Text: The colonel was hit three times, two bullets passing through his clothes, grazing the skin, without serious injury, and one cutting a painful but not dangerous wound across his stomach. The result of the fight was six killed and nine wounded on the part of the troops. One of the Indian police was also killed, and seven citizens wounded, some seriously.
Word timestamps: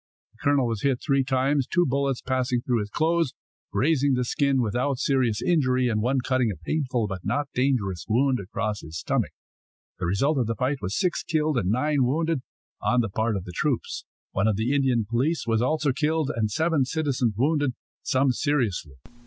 The 0.31 0.39
colonel 0.43 0.65
was 0.65 0.81
hit 0.81 0.99
three 0.99 1.23
times, 1.23 1.67
two 1.67 1.85
bullets 1.85 2.23
passing 2.23 2.61
through 2.61 2.79
his 2.79 2.89
clothes, 2.89 3.35
grazing 3.71 4.15
the 4.15 4.23
skin, 4.25 4.59
without 4.59 4.97
serious 4.97 5.43
injury, 5.43 5.89
and 5.89 6.01
one 6.01 6.21
cutting 6.25 6.49
a 6.49 6.55
painful 6.55 7.05
but 7.05 7.23
not 7.23 7.49
dangerous 7.53 8.07
wound 8.09 8.39
across 8.39 8.81
his 8.81 8.97
stomach. 8.97 9.29
The 9.99 10.07
result 10.07 10.39
of 10.39 10.47
the 10.47 10.55
fight 10.55 10.81
was 10.81 10.97
six 10.97 11.21
killed 11.21 11.59
and 11.59 11.69
nine 11.69 12.03
wounded 12.03 12.41
on 12.81 13.01
the 13.01 13.09
part 13.09 13.35
of 13.35 13.43
the 13.43 13.53
troops. 13.53 14.03
One 14.31 14.47
of 14.47 14.55
the 14.55 14.73
Indian 14.73 15.05
police 15.07 15.45
was 15.45 15.61
also 15.61 15.93
killed, 15.93 16.31
and 16.35 16.49
seven 16.49 16.83
citizens 16.83 17.35
wounded, 17.37 17.75
some 18.01 18.31
seriously. 18.31 18.95